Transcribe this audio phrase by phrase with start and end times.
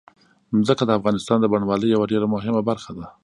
[0.65, 3.05] ځمکه د افغانستان د بڼوالۍ یوه ډېره مهمه برخه ده.